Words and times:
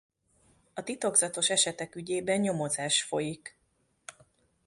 A 0.73 0.83
titokzatos 0.83 1.49
esetek 1.49 1.95
ügyében 1.95 2.39
nyomozás 2.39 3.03
folyik. 3.03 3.57